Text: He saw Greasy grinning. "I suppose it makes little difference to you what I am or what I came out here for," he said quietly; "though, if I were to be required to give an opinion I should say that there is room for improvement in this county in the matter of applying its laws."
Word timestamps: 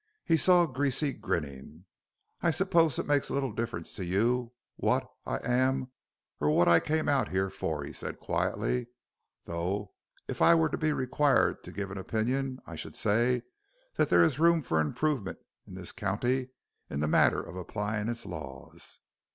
He 0.25 0.35
saw 0.35 0.65
Greasy 0.65 1.13
grinning. 1.13 1.85
"I 2.41 2.49
suppose 2.49 2.97
it 2.97 3.05
makes 3.05 3.29
little 3.29 3.51
difference 3.53 3.93
to 3.93 4.03
you 4.03 4.51
what 4.75 5.05
I 5.27 5.37
am 5.47 5.91
or 6.39 6.49
what 6.49 6.67
I 6.67 6.79
came 6.79 7.07
out 7.07 7.29
here 7.29 7.51
for," 7.51 7.83
he 7.83 7.93
said 7.93 8.19
quietly; 8.19 8.87
"though, 9.45 9.93
if 10.27 10.41
I 10.41 10.55
were 10.55 10.69
to 10.69 10.75
be 10.79 10.91
required 10.91 11.63
to 11.65 11.71
give 11.71 11.91
an 11.91 11.99
opinion 11.99 12.57
I 12.65 12.75
should 12.75 12.95
say 12.95 13.43
that 13.95 14.09
there 14.09 14.23
is 14.23 14.39
room 14.39 14.63
for 14.63 14.81
improvement 14.81 15.37
in 15.67 15.75
this 15.75 15.91
county 15.91 16.49
in 16.89 16.99
the 16.99 17.07
matter 17.07 17.39
of 17.43 17.55
applying 17.55 18.09
its 18.09 18.25
laws." 18.25 18.97